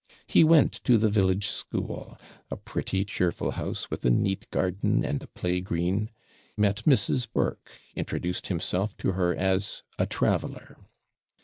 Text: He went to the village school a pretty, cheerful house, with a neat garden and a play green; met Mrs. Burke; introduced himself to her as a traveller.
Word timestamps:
He 0.25 0.43
went 0.43 0.71
to 0.85 0.97
the 0.97 1.09
village 1.11 1.45
school 1.45 2.17
a 2.49 2.57
pretty, 2.57 3.05
cheerful 3.05 3.51
house, 3.51 3.91
with 3.91 4.03
a 4.03 4.09
neat 4.09 4.49
garden 4.49 5.05
and 5.05 5.21
a 5.21 5.27
play 5.27 5.61
green; 5.61 6.09
met 6.57 6.77
Mrs. 6.87 7.31
Burke; 7.31 7.69
introduced 7.95 8.47
himself 8.47 8.97
to 8.97 9.11
her 9.11 9.35
as 9.35 9.83
a 9.99 10.07
traveller. 10.07 10.77